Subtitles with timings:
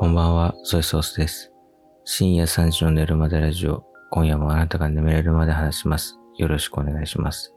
[0.00, 1.52] こんばんは、ソイソースです。
[2.04, 6.20] 深夜3時の寝るまでラジオ、今夜もあなたが眠れるまで話します。
[6.36, 7.52] よろしくお願いします。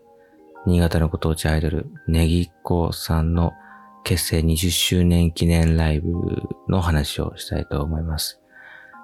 [0.66, 3.52] 新潟のご当地アイドル、ネギっ子さんの
[4.04, 6.10] 結成20周年記念ライブ
[6.68, 8.42] の話をしたいと思います。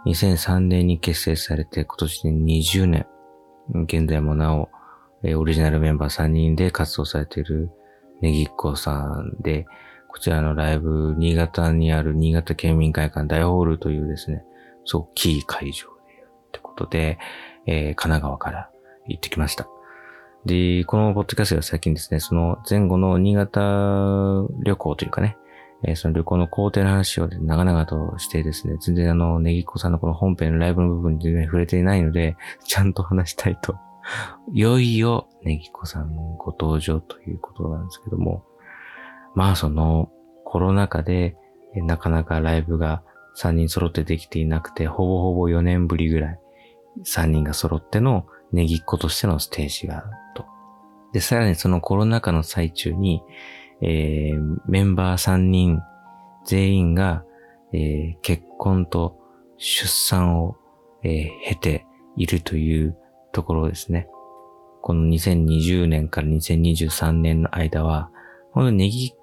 [0.08, 3.06] 2003年に結成されて今年で20年、
[3.84, 4.70] 現在もなお、
[5.24, 7.70] オリジナルメンバー3人で活動されている
[8.20, 9.68] ネギっ子さんで、
[10.08, 14.43] こちらのライブ、新潟にある新潟県民会館大ホールというですね、
[14.86, 16.14] すごくキー会場で
[16.47, 17.20] ってことで、
[17.66, 18.70] えー、神奈川から
[19.07, 19.68] 行ってきました。
[20.46, 25.38] で、このポッドキャストは最近ですね、その前後の新潟旅行というかね、
[25.83, 33.75] えー、その旅行の工程の話を長々としてですね、全然あの、ネギっ子さんのこの本編のライブの部分に全然触れていないので、ちゃんと話したいと。
[34.53, 38.44] いよいよ、ネギっ子さんご登場ということなんですけども、
[39.38, 40.09] まあその、
[40.45, 41.36] コロナ禍で、
[41.75, 43.03] なかなかライブが
[43.38, 46.39] 3人揃ってできていなくて、ほぼほぼ4年ぶりぐらい、
[47.05, 50.45] 3人が揃ってのネギっ子としてのステージがあると。
[51.13, 53.21] で、さらにそのコロナ禍の最中に、
[53.83, 55.81] えー、メンバー3人
[56.44, 57.23] 全員が、
[57.73, 59.19] えー、結婚と
[59.57, 60.57] 出産を、
[61.03, 61.85] えー、経て
[62.16, 62.97] いるという
[63.33, 64.07] ところですね。
[64.81, 68.09] この2020年から2023年の間は、
[68.57, 69.16] 本当にネギっ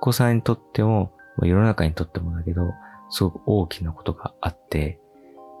[0.00, 1.12] 子さんにとっても、
[1.42, 2.72] 世の中にとってもだけど、
[3.10, 4.98] すごく大きなことがあって、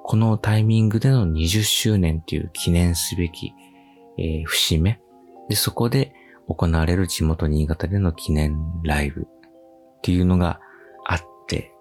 [0.02, 3.52] このタイミングでの20周年っていう記念すべき、
[4.18, 5.00] えー、節目。
[5.48, 6.12] で、そこで
[6.48, 9.24] 行われる地元新潟での記念ライブっ
[10.02, 10.60] ていうのが
[11.06, 11.72] あって、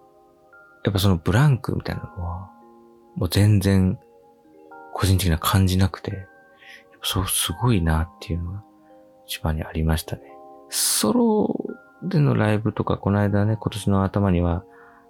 [0.84, 2.52] やっぱそのブランクみたいなのは、
[3.16, 3.98] もう全然
[4.94, 6.28] 個人的な感じなくて、
[7.02, 8.64] そうすごいなっていうのが
[9.26, 10.22] 一番にありましたね。
[10.70, 11.56] ソロ
[12.04, 14.64] でのライブとか、この間ね、今年の頭には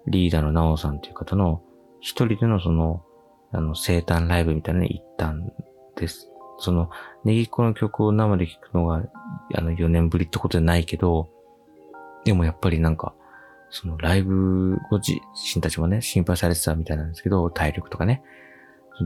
[0.07, 1.61] リーダーのナオさんという方の
[2.01, 3.03] 一人でのその、
[3.51, 5.51] あの、生誕ライブみたいなのに行ったん
[5.95, 6.29] です。
[6.59, 6.89] その、
[7.23, 9.03] ネギっ子の曲を生で聴くのが、
[9.55, 11.29] あの、4年ぶりってことじゃないけど、
[12.25, 13.13] でもやっぱりなんか、
[13.71, 15.19] そのライブご自
[15.55, 18.23] 身たちもね、心配されてたみたいなんですけど、体力とかね。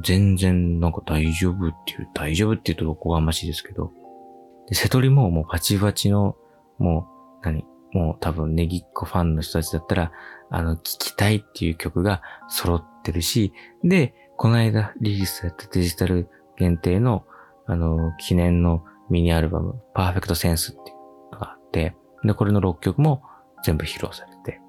[0.03, 3.91] 全然なんか大丈夫っていう、大丈夫って言うとおこがましいですけど。
[4.67, 6.35] で、瀬戸りももうバチバチの、
[6.79, 7.07] も
[7.41, 7.72] う、何？
[7.93, 10.11] もう多分ネギっ子ファンの人たちだったら、
[10.49, 17.25] あの、聴きたいっていう曲が揃ってるし、で、この間リリースされたデジタル限定の、
[17.65, 23.23] あの、記念のミニアルバム、パーフェクトセンスっていうのがあって、で、これの6曲も
[23.63, 24.59] 全部披露されて、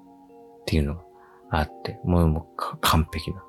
[0.61, 1.03] っていうのが
[1.51, 3.43] あって、もうもう完璧な、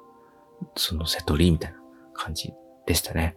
[0.74, 1.78] そのセトリみたいな
[2.14, 2.52] 感じ
[2.86, 3.36] でしたね。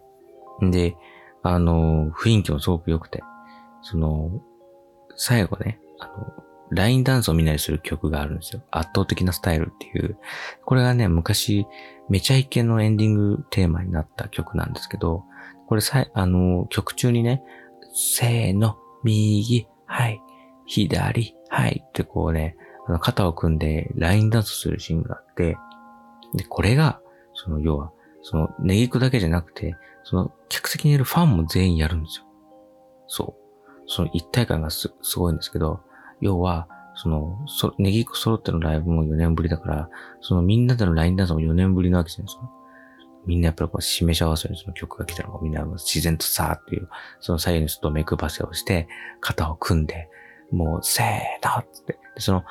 [0.62, 0.96] で、
[1.42, 3.22] あの、雰囲気もすごく良くて、
[3.82, 4.42] その、
[5.16, 6.32] 最後ね、あの、
[6.70, 8.62] ラインダンスをみんなでする曲があるんですよ。
[8.70, 10.16] 圧倒的なスタイルっていう。
[10.64, 11.66] これがね、昔、
[12.08, 15.24] めちゃイケのエンディングテーマになった曲なんですけど、
[15.66, 17.42] これさ、あの、曲中にね、
[17.92, 20.20] せーの、右、はい、
[20.66, 22.56] 左、はいってこうね、
[22.86, 25.56] あの肩を組んでラインダンスするシーンがあって、
[26.34, 27.00] で、これが、
[27.34, 32.24] その要は、そのネギクだけじゃなくて、その客席にいるファンも全員やるんですよ。
[33.06, 33.82] そう。
[33.86, 35.80] その一体感がすすごいんですけど、
[36.20, 42.50] 要は、その、そ、ネギっ子揃ってのライブも4年ぶりだから、そのみんなでのラインダンスも4年ぶりなわけじゃないですか。
[43.26, 46.88] みんなやっぱりこう、示し合わせにその曲が来たのがみんな自然とさーっていう、
[47.20, 48.88] その左右にちょっと目配せをして、
[49.20, 50.08] 肩を組んで、
[50.50, 51.06] もう、せー
[51.48, 51.92] のって。
[51.92, 52.44] で、その、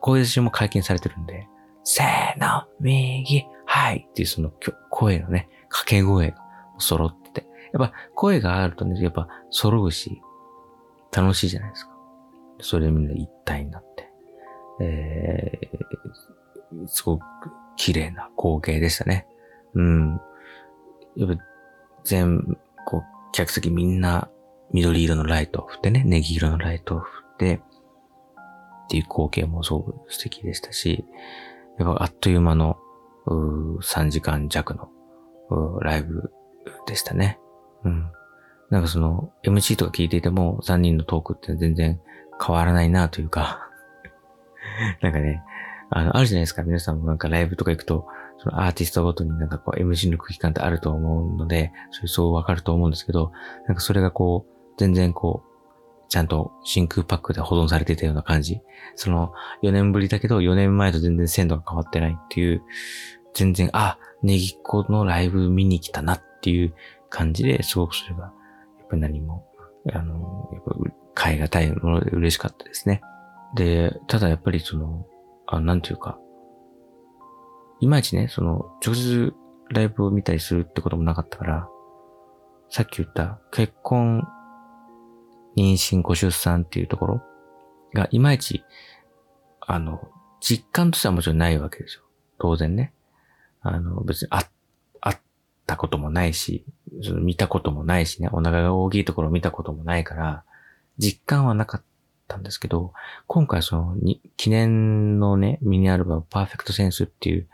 [0.00, 1.46] 声出しも解禁されてるんで、
[1.84, 4.52] せーの、右、はいっていうその
[4.90, 6.36] 声のね、掛け声が
[6.78, 7.46] 揃ってて。
[7.72, 10.20] やっぱ声があるとね、やっぱ揃うし、
[11.10, 11.91] 楽しいじゃないですか。
[12.62, 14.10] それみんな一体になって、
[14.80, 17.22] えー、すごく
[17.76, 19.26] 綺麗な光景でしたね。
[19.74, 20.20] うん。
[21.16, 21.44] やっぱ
[22.04, 22.56] 全、
[22.86, 23.02] こう、
[23.32, 24.28] 客席みんな
[24.72, 31.04] 緑色のライトを振ってね、ネギ色のライトを振って、っていう光景もすごく素敵でしたし、
[31.78, 32.76] やっぱあっという間の
[33.26, 34.88] う3時間弱の
[35.80, 36.32] ライブ
[36.86, 37.38] でしたね。
[37.84, 38.10] うん。
[38.70, 42.00] なんかその MC とか聞いていても3人のトークって全然
[42.44, 43.68] 変わらないなというか
[45.00, 45.42] なんかね、
[45.90, 46.62] あの、あるじゃないですか。
[46.62, 48.06] 皆さんもなんかライブとか行くと、
[48.38, 53.32] そのアーティストごとになんかこう MC の空気感ってあると思うので、それそうわかると思うんですけど、
[53.66, 55.52] なんかそれがこう、全然こう、
[56.08, 58.60] ちゃんと真空パックで保存されてたような感じ。
[58.96, 59.32] その、
[59.62, 62.62] 4年ぶりだけど、4年前と全然鮮度が変わってないっていう、
[63.34, 66.74] 全然、あ、ネギっ子のライブ見に来たなっていう
[67.08, 69.46] 感じですごくそれが、やっぱり何も、
[69.92, 70.74] あの、やっぱ
[71.14, 73.02] 買い難いもので嬉しかったですね。
[73.54, 75.06] で、ただやっぱりその、
[75.46, 76.18] あなんていうか、
[77.80, 79.34] いまいちね、その、直接
[79.70, 81.68] ライブを見たりするってこともなかったから、
[82.70, 84.22] さっき言った結婚、
[85.56, 87.22] 妊娠、ご出産っていうところ
[87.92, 88.64] がいまいち、
[89.60, 90.08] あの、
[90.40, 92.02] 実感としてはもちろんないわけですよ。
[92.38, 92.92] 当然ね。
[93.60, 94.48] あの、別にあ、
[95.00, 95.18] あっ
[95.66, 96.64] たこともないし、
[97.02, 100.44] その見たこともないしね、お腹が大きいところを見たこともないから、
[100.98, 101.82] 実感はなかっ
[102.28, 102.92] たんですけど、
[103.26, 103.96] 今回その
[104.36, 107.48] 記念のね、ミニアルバム、パーフェクトセンスっていう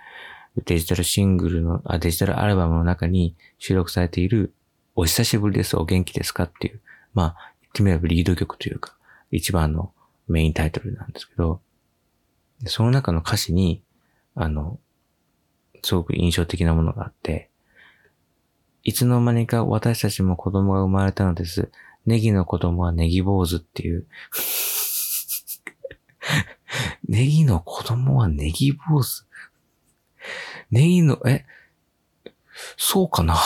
[0.64, 4.52] デジタルシングルの、あ、デジタルアルバムの中に収録されている
[4.94, 6.80] お久しぶりです、お元気ですかっていう、
[7.14, 8.94] まあ、言ってみればリード曲というか、
[9.30, 9.92] 一番の
[10.26, 11.60] メインタイトルなんですけど、
[12.66, 13.82] その中の歌詞に、
[14.34, 14.78] あの、
[15.82, 17.50] すごく印象的なものがあって、
[18.82, 21.70] いつの間にか私たちも子供が生まれたのです。
[22.06, 24.06] ネギの子供はネギ坊主っていう。
[27.08, 29.24] ネギの子供はネギ坊主
[30.70, 31.44] ネギの、え、
[32.76, 33.40] そうかなと。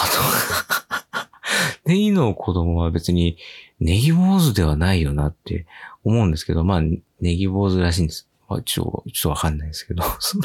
[1.86, 3.38] ネギの子供は別に
[3.80, 5.66] ネギ坊主ではないよなって
[6.04, 6.80] 思うんですけど、まあ、
[7.20, 8.28] ネギ坊主らしいんです。
[8.48, 10.02] まあ、ちょ、ちょっとわかんないですけど。
[10.18, 10.38] そ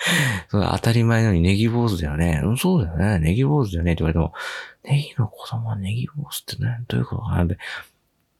[0.52, 2.40] の当たり前のようにネギ坊主だよね。
[2.44, 3.18] うん、そうだよね。
[3.18, 4.32] ネギ坊主だよねって言われても、
[4.84, 7.58] ネギの子供はネギ坊主ってね、どういうことかなって。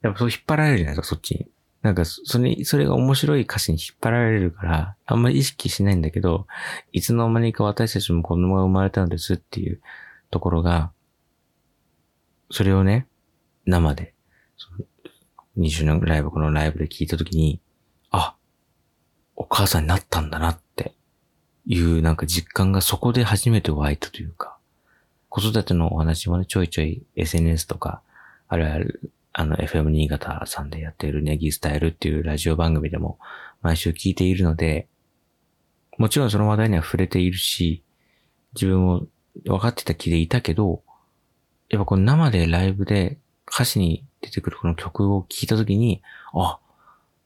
[0.02, 1.46] やっぱそう引っ張られるじゃないですか、そっちに。
[1.82, 6.46] なんか、それ、それが面白い歌詞に引っ張られるから、あんまり意識しないんだけど、
[6.92, 9.80] いつの間にか私たちも子供が生まれたのですっていう
[10.30, 10.92] ところが、
[12.50, 13.06] それをね、
[13.64, 14.14] 生で、
[15.56, 17.60] 2周年ライブ、このライブで聞いたときに、
[18.10, 18.36] あ、
[19.36, 20.60] お母さんになったんだなっ
[21.66, 24.56] いうなんか実感がそこで初めて湧いたというか、
[25.28, 28.02] 子育てのお話もね、ちょいちょい SNS とか、
[28.48, 33.18] あるある、あの FM 新潟さんでやっているネギスタイルっていうラジオ番組でも
[33.62, 34.88] 毎週聞いているので、
[35.98, 37.84] もちろんその話題には触れているし、
[38.54, 39.06] 自分も
[39.44, 40.82] 分かってた気でいたけど、
[41.68, 46.02] やっぱこの生でライブで歌詞に出てくるこの曲を聴いたときに、
[46.34, 46.58] あ、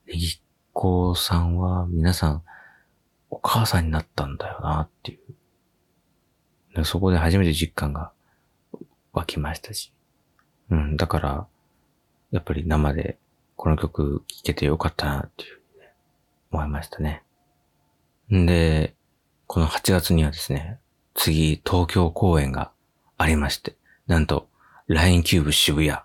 [0.06, 0.38] ネギっ
[0.72, 2.42] 子さんは皆さん
[3.34, 6.76] お母さんになったんだよなっていう。
[6.76, 8.12] でそこで初めて実感が
[9.12, 9.92] 湧きましたし。
[10.70, 11.46] うん、だから、
[12.30, 13.18] やっぱり生で
[13.56, 15.92] この曲聴けてよかったなっていう、ね、
[16.52, 17.22] 思いましたね。
[18.32, 18.94] んで、
[19.46, 20.78] この8月にはですね、
[21.14, 22.70] 次東京公演が
[23.18, 23.76] ありまして、
[24.06, 24.48] なんと、
[24.86, 25.98] LINE キューブ渋谷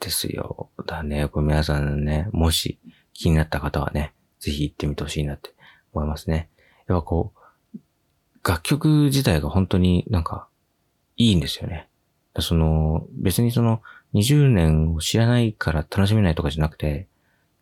[0.00, 0.70] ですよ。
[0.86, 2.78] だね、これ皆さんね、もし
[3.12, 5.52] 気になった方はね、ぜひ行ってみてほしいなって
[5.92, 6.48] 思いますね。
[6.86, 7.78] やっぱこう、
[8.48, 10.48] 楽曲自体が本当になんか
[11.16, 11.88] いいんですよね。
[12.40, 13.82] その、別にその
[14.14, 17.08] 20年を知らないから楽しめないとかじゃなくて、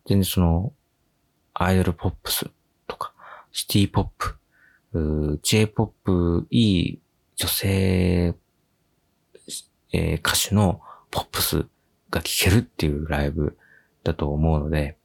[0.05, 0.73] 全然その、
[1.53, 2.49] アイドルポップス
[2.87, 3.13] とか、
[3.51, 4.07] シティポッ
[4.93, 6.99] プ、J-POP、いい
[7.35, 8.35] 女性
[9.91, 10.81] えー、歌手の
[11.11, 11.65] ポップス
[12.09, 13.57] が聴けるっていうライブ
[14.03, 14.97] だと思うので、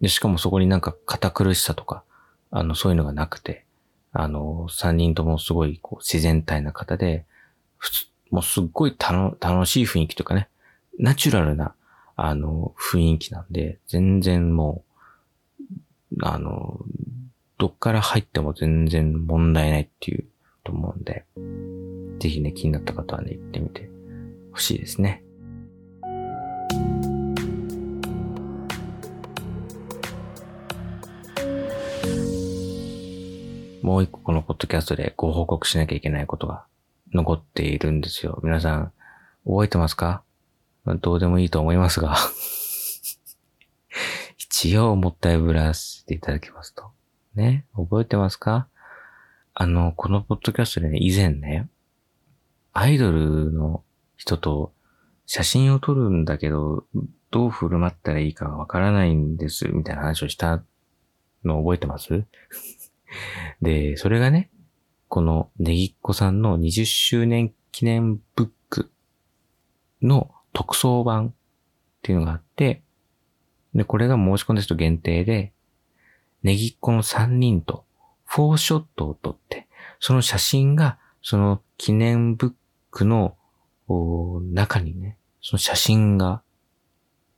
[0.00, 2.04] で、しかもそこになんか堅苦しさとか、
[2.50, 3.64] あの、そういうのがなくて、
[4.12, 7.24] あの、三人ともすごいこう自然体な方で、
[7.76, 10.48] 普通、もうすっごい楽しい雰囲気とかね、
[10.98, 11.74] ナチュラルな、
[12.16, 14.82] あの、雰囲気なんで、全然も
[16.12, 16.80] う、あの、
[17.58, 20.24] どっから入っても全然問題ないっていう
[20.64, 21.24] と思うんで、
[22.18, 23.90] ぜひね、気になった方はね、行ってみて
[24.50, 25.22] 欲しいですね。
[33.88, 36.66] もう一個このポッドキャストでご報告しなきゃいけないことが
[37.14, 38.38] 残っているんですよ。
[38.44, 38.92] 皆さん、
[39.46, 40.22] 覚えてますか？
[41.00, 42.14] どうでもいいと思いますが。
[44.36, 46.90] 一応もったいぶらせていただきますと。
[47.34, 48.68] ね、覚えてますか？
[49.54, 51.70] あの、このポッドキャストでね、以前ね、
[52.74, 53.84] アイドルの
[54.18, 54.74] 人と
[55.24, 56.84] 写真を撮るんだけど、
[57.30, 60.62] どう振る舞ったらいいかわからないんです、みたいな話をした
[61.42, 62.26] の覚えてます？
[63.62, 64.50] で、それがね、
[65.08, 68.90] このネギっ子さんの20周年記念ブック
[70.02, 71.32] の特装版っ
[72.02, 72.82] ていうのがあって、
[73.74, 75.52] で、これが申し込んだ人限定で、
[76.42, 77.84] ネギっ子の3人と
[78.24, 79.68] フォーショットを撮って、
[80.00, 82.52] その写真がその記念ブッ
[82.90, 83.36] クの
[84.52, 86.42] 中にね、その写真が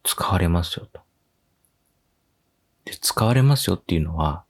[0.02, 1.00] 使われますよと。
[2.84, 4.44] で、使われますよっていうのは、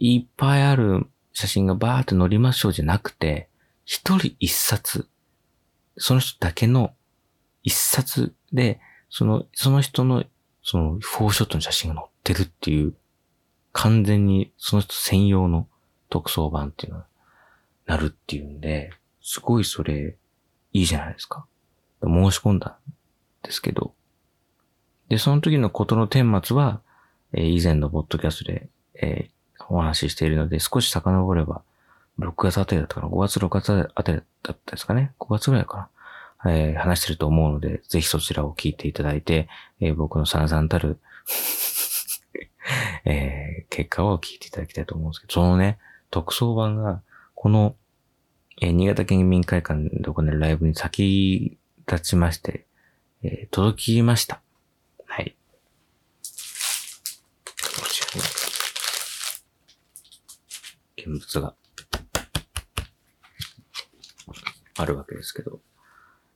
[0.00, 3.48] いっぱいある写真がバーって載りましょうじゃなくて、
[3.84, 5.08] 一人一冊、
[5.96, 6.94] その人だけの
[7.64, 10.24] 一冊で、その、その人の、
[10.62, 12.94] その、フォーショットの写真が載ってるっていう、
[13.72, 15.68] 完全にその人専用の
[16.10, 17.06] 特装版っていうのは
[17.86, 20.16] なるっていうんで、すごいそれ、
[20.72, 21.46] いいじゃないですか。
[22.02, 22.92] 申し込んだん
[23.42, 23.94] ですけど、
[25.08, 26.82] で、その時のことの顛末は、
[27.32, 29.37] えー、以前のポッドキャストで、えー、
[29.68, 31.62] お話ししているので、少し遡れば、
[32.18, 35.88] 6月あたりだったかな ?5 月、6月あたりだったですかね ?5 月ぐらいか
[36.44, 36.46] な？
[36.46, 39.48] えー、話してると思うので、ぜひそちらを聞いていただいて、
[39.80, 40.98] えー、僕の散々たる
[43.04, 45.78] えー、結果を聞いていただきたいと思うんですけど、そのね、
[46.10, 47.02] 特装版が、
[47.34, 47.76] この、
[48.60, 52.66] えー、新潟県民会館で行われるライブに先立ちまして、
[53.22, 54.40] えー、届きました。
[55.06, 55.34] はい。
[56.22, 56.28] こ
[57.88, 58.47] ちら
[61.08, 61.54] 現物が
[64.76, 65.60] あるわけですけど、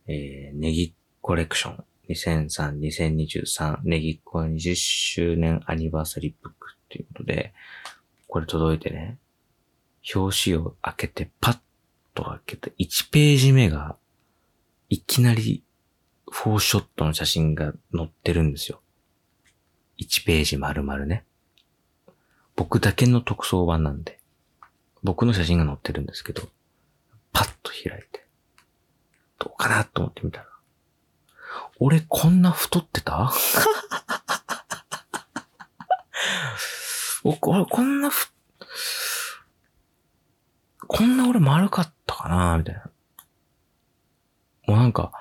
[0.09, 7.53] えー、ネギコレクション2003、2023ネギっ子20周年アニバーサリーブックっていうことで、
[8.27, 9.19] これ届いてね、
[10.15, 11.59] 表紙を開けてパッ
[12.15, 13.97] と開けて1ページ目が
[14.89, 15.63] いきなり
[16.31, 18.81] フォーショットの写真が載ってるんですよ。
[19.99, 21.25] 1ページ丸々ね。
[22.57, 24.22] 僕だけの特装版なんで、
[25.03, 26.43] 僕の写真が載ってるんですけど、
[27.33, 28.27] パッと開いて、
[29.39, 30.47] どうかなと思ってみたら、
[31.79, 33.33] 俺こんな太ってた？
[37.25, 38.33] お、俺こんなふ、
[40.87, 42.59] こんな俺丸かったかな？
[42.59, 42.83] みたいな。
[44.67, 45.13] もうなんか、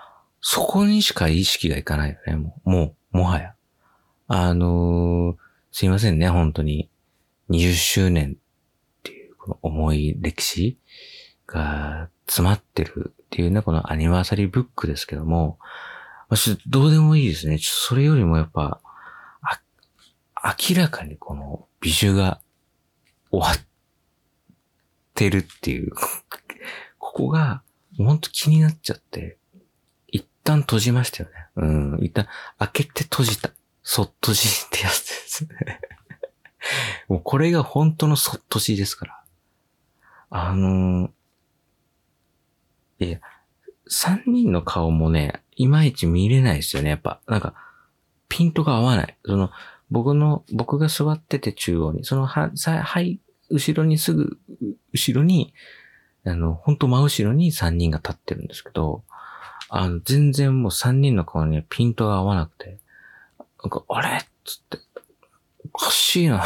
[0.42, 3.56] そこにしか意識がいかないよね、もう、もう、もはや。
[4.28, 5.38] あのー、
[5.72, 6.90] すいませんね、本当に。
[7.50, 8.38] 20周年、
[9.62, 10.78] 重い歴史
[11.48, 15.58] が詰まってるっていうね、このアニバーサリーブックですけども、
[16.30, 17.60] まあ、どうでもいいですね。
[17.60, 18.82] ちょそれよりもやっぱ、
[20.44, 22.42] 明らかにこの美酒が
[23.30, 23.66] 終わっ
[25.14, 25.92] てるっていう
[26.98, 27.62] ここが、
[27.98, 29.38] ほんと気になっちゃって、
[30.08, 31.36] 一旦閉じましたよね。
[31.56, 31.66] う
[31.98, 32.00] ん。
[32.02, 32.28] 一旦
[32.58, 33.52] 開けて閉じた。
[33.84, 35.80] そっとじってやつですね
[37.10, 39.21] もうこれが本当のそっとじですから。
[40.32, 43.20] あのー、いや、
[43.88, 47.20] 三人の顔もね、いまいち見れないですよね、やっぱ。
[47.28, 47.54] なんか、
[48.30, 49.18] ピントが合わない。
[49.26, 49.52] その、
[49.90, 53.20] 僕の、僕が座ってて中央に、そのは、さ、はい、
[53.50, 54.40] 後ろにすぐ、
[54.94, 55.54] 後ろに、
[56.24, 59.04] あの、本当真後ろに三人が立ってるんですけど、
[59.68, 62.78] あの、全然もう三人の顔にピントが合わなくて、
[63.62, 64.18] なんか、あれ？
[64.18, 64.78] っつって、
[65.66, 66.46] おかしいな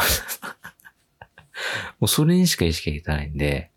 [2.00, 3.70] もうそれにしか意識がいかないんで、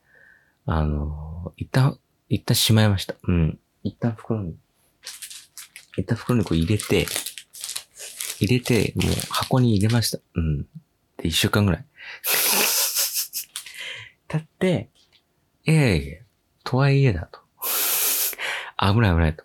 [0.72, 1.98] あの、一旦、
[2.30, 3.16] 一旦しまいました。
[3.24, 3.58] うん。
[3.84, 4.56] 一旦袋に、
[5.98, 7.08] 一旦袋にこう入れて、
[8.40, 10.20] 入れて、もう箱に入れました。
[10.36, 10.68] うん。
[11.18, 11.86] で、一週間ぐらい。
[14.30, 14.92] 経って、
[15.66, 16.20] いやいや
[16.64, 17.40] とはいえだと。
[18.78, 19.44] 危ない危ないと。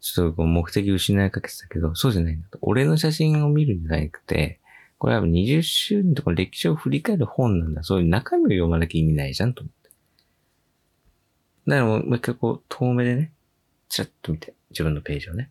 [0.00, 2.58] ちょっとこう目的失いかけてたけど、そうじゃないんだと。
[2.62, 4.58] 俺の写真を見るんじゃなくて、
[4.98, 7.84] これは20周年とか歴史を振り返る本なんだ。
[7.84, 9.83] そういう中身を読まなきゃ意味ないじゃんと思って。
[11.66, 13.32] だからもう一回こう、遠目でね、
[13.88, 15.50] チラッと見て、自分のページをね。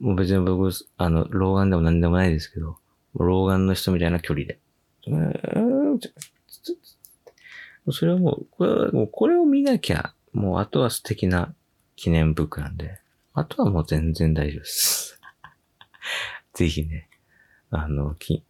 [0.00, 2.78] もう別に僕、あの、老眼でも何でもないですけど、
[3.14, 4.58] 老眼の人みたいな距離で。
[7.92, 11.54] それはもう、これはもうこれを見なきゃ、もうあとは素敵な
[11.96, 13.00] 記念ブックなんで、
[13.34, 15.20] あとはもう全然大丈夫です。
[16.54, 17.08] ぜひね、
[17.70, 18.44] あの、き、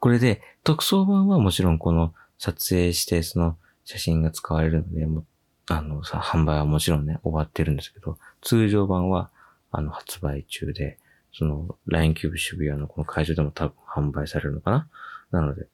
[0.00, 5.26] これで、特装版はもちろんこの撮影してその写真が使われるので、もう
[5.68, 9.30] あの、さ、販売はもちろんね、終わってるんですけど、通常版は、
[9.70, 10.98] あの、発売中で、
[11.32, 14.88] その、LINE キューブ渋谷のこの会場でも多分販売されるのかな？
[15.30, 15.66] なので、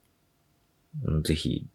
[1.22, 1.66] ぜひ、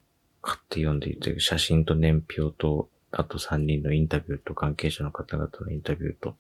[0.42, 6.36] 買って読んでいて、写真と年表と、あと3人のインタビューと関係者の方々のインタビューと、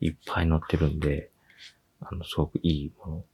[0.00, 1.30] いっぱい載ってるんで、
[2.00, 3.24] あの、すごくいいもの。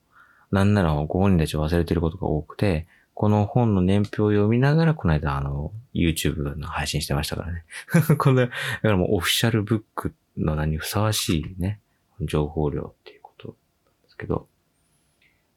[0.51, 2.87] なんならご本人たち忘れてることが多くて、
[3.19, 7.65] この本の年表を読みながら、この間、あの、YouTube の配信してましたからね。
[8.17, 8.53] この、だか
[8.85, 11.81] らもうオフィシャルブックの名にふさわしいね、
[12.21, 13.57] 情報量っていうこと
[14.05, 14.47] ですけど、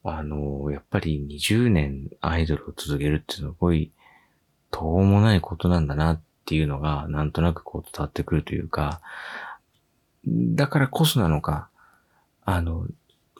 [0.02, 3.92] あの、やっぱり20年アイドルを続けるってすごい、
[4.72, 9.00] とうもないことなんだなっていうのが、なんとなくこう伝わってくるというか、
[10.26, 11.68] だからこそなのか、
[12.44, 12.88] あの、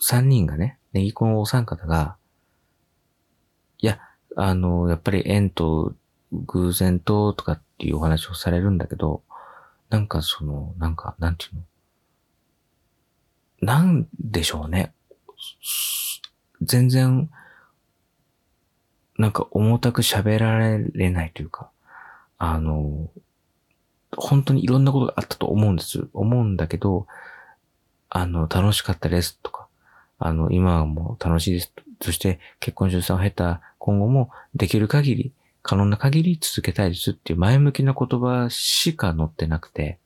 [0.00, 2.18] 3人がね、ネギコのお三方が、
[4.36, 5.94] あの、やっぱり縁と
[6.32, 9.22] 偶然ととかっていうお話をされるんだけど、
[9.90, 11.62] なんかその、なんか、なんていうの？
[13.60, 14.94] なんでしょうね。
[16.62, 17.30] 全然、
[19.18, 21.70] なんか重たく喋られないというか、
[22.38, 23.10] あの、
[24.16, 26.08] 本当にいろんなことがあったと思うんです。
[26.12, 27.06] 思うんだけど、
[28.08, 29.68] あの、楽しかったですとか、
[30.18, 31.72] あの、今はもう楽しいです。
[32.00, 39.98] そして結婚出産を経た今後もできる限り、可能な限り続けたいですっていう前向きな言葉しか載ってなくて、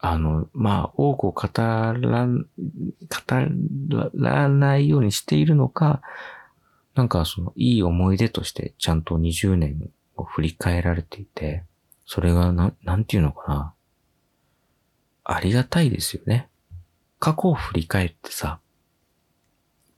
[0.00, 2.40] あの、まあ、多くを語ら、語
[4.14, 6.02] らないようにしているのか、
[6.96, 11.62] なんかその、いい思い出としてちゃんと20年を振り返られていて、
[12.04, 13.74] それがな、なんていうのかな。
[15.22, 16.48] ありがたいですよね。
[17.20, 18.58] 過去を振り返ってさ、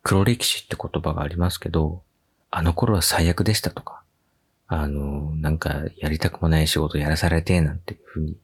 [0.03, 2.03] 黒歴史って言葉がありますけど、
[2.53, 4.05] あの頃は最悪でしたとか、
[4.69, 8.37] あの、なんかやりたくもない仕事やらされて、なんていうふうに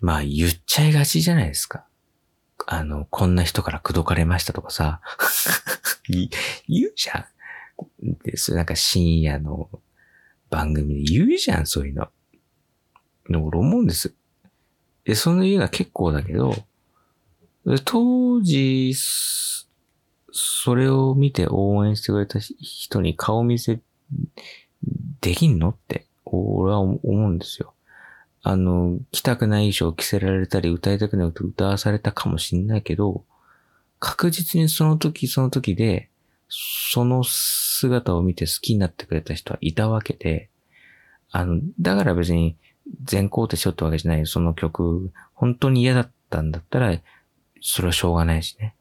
[0.00, 1.84] まあ言っちゃいがちじゃないですか。
[2.66, 5.00] あの、こんな人から口説かれましたとかさ、
[6.08, 6.28] 言
[6.86, 7.26] うじゃん。
[8.22, 9.68] で、それなんか深夜の
[10.50, 12.08] 番組で言うじゃん、そういうの。
[13.28, 14.14] で俺思うんです。
[15.04, 16.54] で、その言うのは結構だけど、
[17.84, 18.94] 当時、
[20.30, 23.80] それを見て応援してくれた人に顔見せ
[25.20, 25.70] できんの？
[25.70, 27.74] って、俺は思うんですよ。
[28.42, 33.24] あの、着たくない衣装着せられたり、歌いたくない歌歌わされたかもしんないけど、
[33.98, 36.08] 確実にその時その時で、
[36.48, 40.48] その姿を見て好きになってくれた人はいたわけで、
[41.30, 42.56] あの、だから別に
[43.02, 44.26] 全肯定しようってわけじゃない。
[44.26, 46.98] その曲、本当に嫌だったんだったら、
[47.60, 48.76] それはしょうがないしね。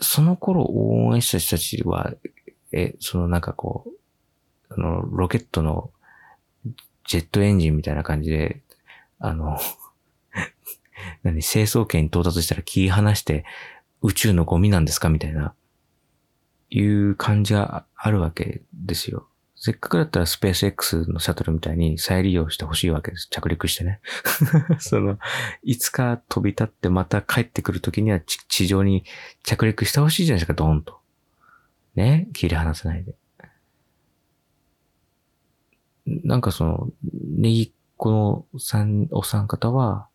[0.00, 2.14] その頃応援した人たちは、
[2.72, 5.90] え、そのなんかこう、あの、ロケットの
[7.06, 8.62] ジェットエンジンみたいな感じで
[9.18, 9.58] あの
[11.24, 13.44] 何、成層圏に到達したら切り離して
[14.02, 15.08] 宇宙のゴミなんですか？
[15.08, 15.54] みたいな、
[16.70, 19.28] いう感じがあるわけですよ。
[19.62, 23.28] せっかくだったらスペース X のシャトルみたいに再利用してほしいわけです。
[23.30, 24.00] 着陸してね。
[24.80, 25.18] その、
[25.62, 29.04] いつか飛び立ってまた帰ってくるときには地上に
[29.42, 30.98] 着陸してほしいじゃないですか、ドーンと。
[31.94, 32.28] ね？
[32.32, 33.14] 切り離さないで。
[36.06, 40.08] なんかその、ネギこの三、お三方は、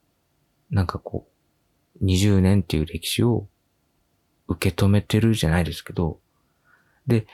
[0.71, 1.27] なんかこ
[2.01, 3.47] う、20年っていう歴史を
[4.47, 6.19] 受け止めてるじゃないですけど、
[7.05, 7.27] で、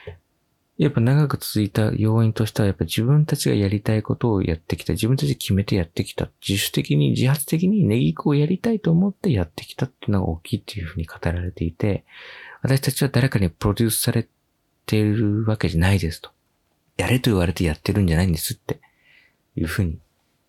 [0.82, 12.04] やっぱ長く続いた要因としては、やっぱ自分たちがやりたいことをやってきた、自分たちで決めてやってきた、自主的に、自発的にネギクをやりたいと思ってやってきたっていうのが大きいっていうふうに語られていて、
[12.64, 14.28] 私たちは誰かにプロデュースされ
[14.88, 16.32] ているわけじゃないですと。
[16.98, 18.80] やれと言われてやってるんじゃないんですって。
[19.56, 20.00] いうふうに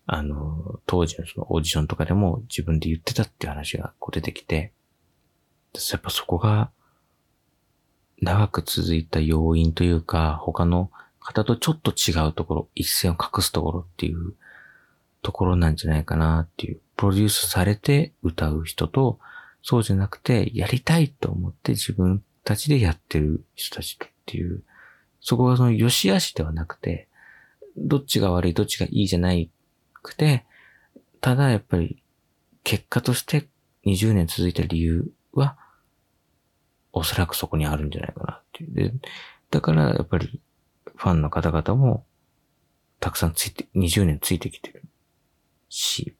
[0.05, 4.71] あの、当時のそのオーディションとかでも自分で言ってたっていう話がこう出てきて、
[5.91, 6.71] やっぱそこが
[8.23, 14.33] 長く続いた要因というか、他の方とちょっと違うところ、一線を隠すところっていう
[15.21, 19.19] ところなんじゃないかなっていう、プロデュースされて歌う人と、
[19.61, 24.63] そうじゃなくて、やりたいと思って自分たちでやってる人たちっていう、
[25.21, 27.07] そこがその良し悪しではなくて、
[27.77, 29.49] どっちが悪い、どっちがいいじゃない
[30.01, 30.45] くて、
[31.21, 32.03] ただやっぱり
[32.63, 33.47] 結果として
[33.85, 35.57] 20年続いた理由は、
[36.93, 38.73] おそらくそこにあるんじゃないかなっていう。
[38.73, 38.93] で、
[39.51, 40.39] だからやっぱり
[40.95, 42.05] ファンの方々も
[42.99, 44.83] たくさんついて、20年ついてきてる
[45.67, 46.15] し、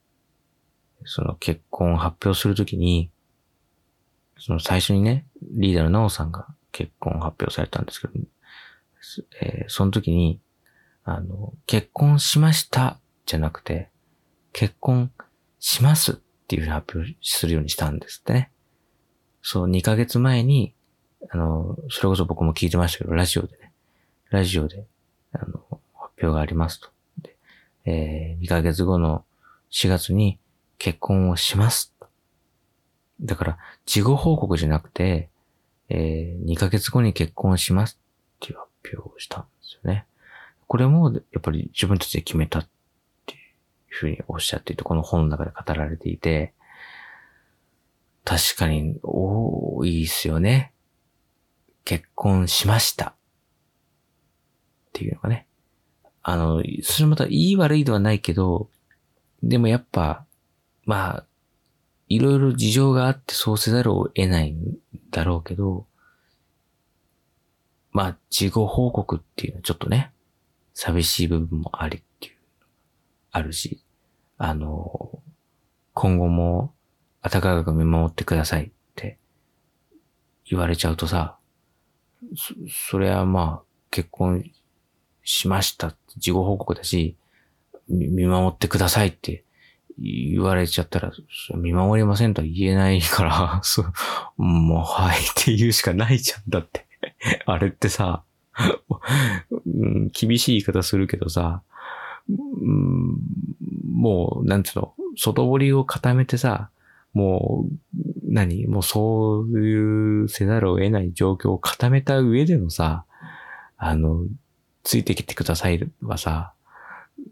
[1.05, 3.11] その結婚を発表するときに、
[4.37, 8.13] その最初にね、リーダーのナオさんが結婚を発表されたんですけど、
[9.41, 10.41] えー、その時に、
[11.03, 13.89] あの、結婚しましたじゃなくて、
[14.53, 15.11] 結婚
[15.59, 16.15] しますっ
[16.47, 18.51] ていうふうに発表するようにしたんですってね。
[19.43, 20.73] そう、2ヶ月前に、
[21.29, 23.71] あの、それこそ僕も聞いてましたけど、ラジオでね、
[24.29, 24.85] ラジオで、
[25.33, 25.59] あの、
[25.93, 26.89] 発表がありますと。
[27.21, 27.35] で、
[27.85, 29.25] えー、2ヶ月後の
[29.69, 30.39] 4月に
[30.79, 31.93] 結婚をします。
[33.21, 35.29] だから、事後報告じゃなくて、
[35.89, 37.99] えー、2ヶ月後に結婚します
[38.37, 40.05] っていう発表をしたんですよね。
[40.67, 42.67] これも、やっぱり自分たちで決めたっ
[43.25, 43.39] ていう
[43.89, 46.53] ふうにおっしゃっていて、この本の中で語られていて、
[48.23, 50.73] 確かに多いですよね。
[51.83, 53.09] 結婚しました。
[53.09, 53.15] っ
[54.93, 55.47] ていうのがね。
[56.21, 58.69] あの、それまたいい悪いではないけど、
[59.41, 60.25] でもやっぱ、
[60.85, 61.25] まあ、
[62.07, 64.77] いろいろ事情があってそうせざるを得ないん
[65.11, 65.85] だろうけど、
[67.91, 70.11] まあ、事後報告っていうのはちょっとね、
[70.73, 72.35] 寂しい部分もありっていう、
[73.31, 73.83] あるし、
[74.37, 75.19] あの、
[75.93, 76.72] 今後も
[77.23, 79.17] 暖かく見守ってくださいって
[80.45, 81.37] 言われちゃうとさ、
[82.35, 82.53] そ、
[82.91, 84.51] それはまあ、結婚
[85.23, 85.95] しました。
[86.17, 87.15] 事後報告だし、
[87.87, 89.43] 見守ってくださいって
[89.99, 91.11] 言われちゃったら、
[91.55, 93.93] 見守りませんとは言えないから、 そう、
[94.37, 96.85] もう、はいって言うしかないじゃんだって。
[97.45, 98.23] あれってさ、
[100.11, 101.61] 厳しい言い方するけどさ、
[102.27, 106.69] もう、なんつうの、外堀を固めてさ、
[107.13, 108.67] もう、何？
[108.67, 113.05] もうそういうせざるを得ない状況を固めた上でのさ、
[113.77, 114.25] あの、
[114.83, 116.53] ついてきてくださいはさ、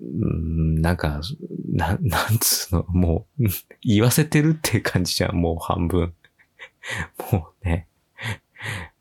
[0.02, 1.22] うんなんか、
[1.72, 3.48] な、なんつうの、もう、
[3.84, 6.14] 言わせてるって感じじゃん、もう半分。
[7.32, 7.88] もうね。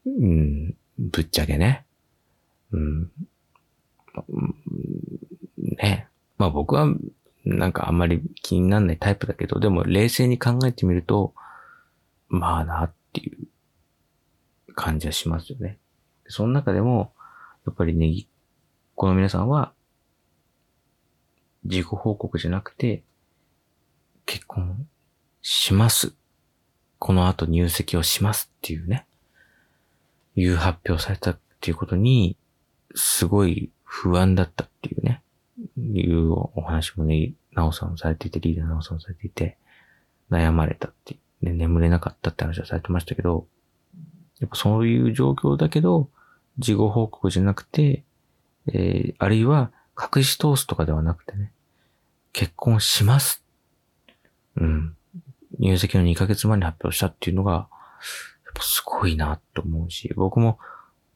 [0.06, 1.84] うん、ぶっちゃけね。
[2.72, 3.10] うん。
[5.58, 6.08] ね。
[6.38, 6.94] まあ僕は、
[7.44, 11.34] なんかあんまり気にならないタイプだけど、でも冷静に考えてみると、
[12.28, 13.48] まあなっていう
[14.74, 15.78] 感じはしますよね。
[16.26, 17.12] その中でも、
[17.66, 18.26] やっぱりネギっ
[18.94, 19.72] 子の皆さんは、
[21.64, 23.02] 自己報告じゃなくて、
[24.26, 24.86] 結婚
[25.42, 26.14] します。
[26.98, 29.06] この後入籍をしますっていうね、
[30.36, 32.36] いう発表されたっていうことに、
[32.94, 35.19] すごい不安だったっていうね、
[35.78, 39.58] いうお話もね、なおさんもされていて、リーダーなおさんもされていて、
[40.30, 43.46] 悩まれたって、ね、眠れなかったって話はされてましたけど、
[44.40, 46.08] やっぱそういう状況だけど、
[46.58, 48.04] 事後報告じゃなくて、
[48.68, 51.52] えー、あるいは隠し通すとかではなくてね、
[52.32, 53.44] 結婚します。
[54.56, 54.96] うん。
[55.58, 57.66] 入籍の2ヶ月前に発表したっていうのが、やっ
[58.54, 60.58] ぱすごいなと思うし、僕も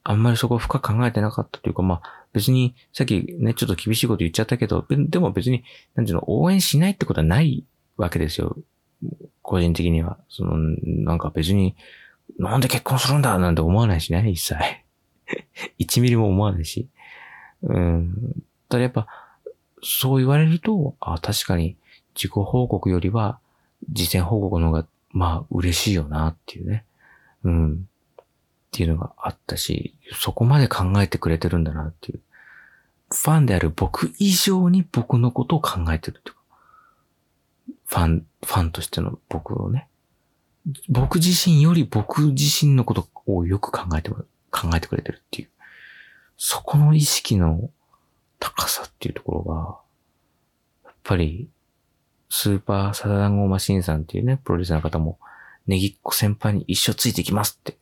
[0.02, 7.64] あんまりそこ深く考えてなかったというか、まあ別にさっきね、ちょっと厳しいこと言っちゃったけど、でも別に、なんていうの、応援しないってことはない
[7.96, 8.56] わけですよ。
[9.40, 10.18] 個人的には。
[10.28, 11.76] その、なんか別に、
[12.38, 14.56] なんで結婚するんだなんて思わないしね、一切。
[15.78, 16.88] 1ミリも思わないし。
[17.62, 18.34] うん。
[18.68, 19.06] ただやっぱ、
[19.80, 21.76] そう言われると、あ、確かに
[22.16, 23.38] 自己報告よりは、
[23.92, 26.84] 事前報告の方が、まあ、嬉しいよなっていうね。
[27.44, 27.88] うん。
[28.74, 32.20] っていうのがあったし、そこまで考えてくれてるんだなっていう。
[33.12, 36.40] ファンである僕以上に僕のことを考えてるっていうか。
[37.87, 39.87] ファン、ファンとしての僕をね。
[40.88, 44.24] 僕自身より僕自身のことをよく考えて、考
[44.74, 45.50] えてくれてるっていう。
[46.37, 47.70] そこの意識の
[48.40, 51.48] 高さっていうところが、やっぱり、
[52.28, 55.20] スーパーサダダンゴマシンさんっていうね、プロデューサーの方も、
[55.68, 57.78] ネギっ子先輩に一生ついてきますって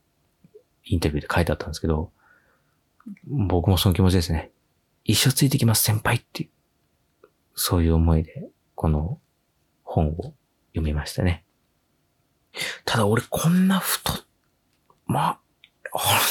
[0.85, 2.11] インタビューで書いてあったんですけど、
[3.27, 4.51] 僕もその気持ちですね。
[5.05, 6.51] 一生ついてきます先輩っていう、
[7.55, 9.18] そういう思いで、この
[9.83, 10.35] 本を
[10.73, 11.45] 読みましたね。
[12.85, 14.16] ただ俺こんな太っ、
[15.07, 15.40] まあ、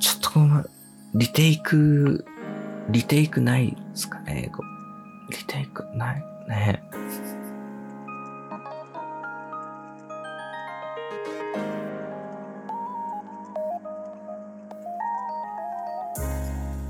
[0.00, 0.64] ちょっとこの、
[1.14, 2.24] リテイク、
[2.90, 4.50] リテイクないですかね
[5.30, 6.82] リテイクないね。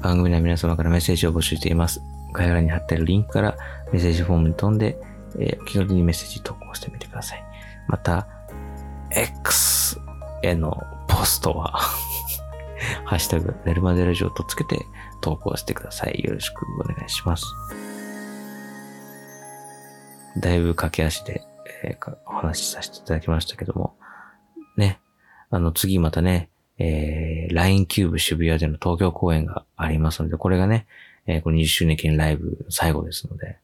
[0.06, 2.00] 番組では皆様からメッセージを募集しています。
[2.32, 3.56] 概要欄に貼ってあるリンクから
[3.92, 4.96] メッセージフォームに飛んで、
[5.36, 7.44] えー、気軽にメッセージ投稿してみてください。
[7.88, 8.28] また、
[9.10, 9.98] X
[10.44, 11.72] へのポストは
[13.04, 14.78] ハッシュタグ、ネルマデラジオとつけて
[15.22, 16.22] 投稿してください。
[16.22, 17.44] よろしくお願いします。
[20.38, 21.42] だいぶ駆け足で、
[21.82, 23.96] えー、お話しさせていただきましたけども、
[24.76, 25.00] ね、
[25.50, 30.86] あの次またね、えー、LINE キューブ渋谷での東京公演がありますので、これがね、
[31.26, 33.58] えー、この20周年記念ライブ最後ですので、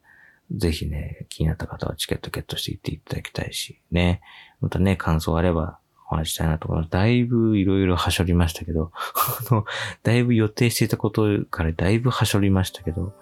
[0.54, 4.20] ぜひね、気になった方はチケットゲットしていっていただきたいし、ね、
[4.60, 5.78] またね、感想あれば
[6.10, 6.90] お話したいなと思います。
[6.90, 8.92] だいぶいろいろはしょりましたけど、
[9.50, 9.64] あの、
[10.02, 13.14] だいぶ予定していたことからだいぶはしょりましたけど、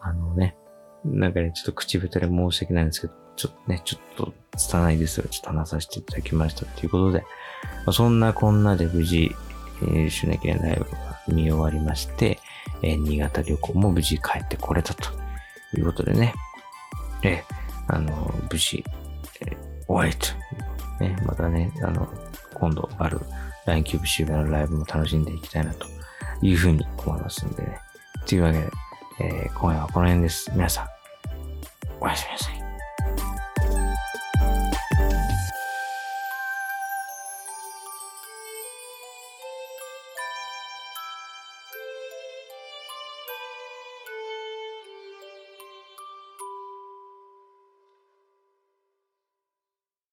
[0.00, 0.56] あのね、
[1.04, 7.26] なんかね、ちょっと口下手で申し訳ないんですけど、ちょっとね、ちょっと拙いですが、ちょっと話させていただきましたということで、ま
[7.86, 9.34] あ、そんなこんなで無事、
[9.82, 12.38] えー、シュネケンライブが見終わりまして、
[12.82, 15.08] えー、新潟旅行も無事帰ってこれたと
[15.74, 16.34] いうことでね、
[17.22, 18.84] えー、あの、無事、
[19.40, 20.26] えー、終わりと
[21.02, 22.06] ね、またね、あの、
[22.52, 23.20] 今度ある
[23.64, 25.86] LINE キューブ渋谷のライブも楽しんでいきたいなと
[26.42, 27.78] いうふうに思いますんでね。
[28.26, 28.70] というわけで、
[29.20, 30.50] えー、今夜はこの辺です。
[30.52, 30.86] 皆さん、
[32.00, 32.59] おやすみなさい。